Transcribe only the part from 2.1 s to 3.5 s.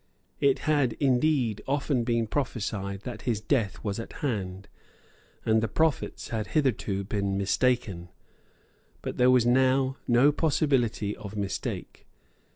prophesied that his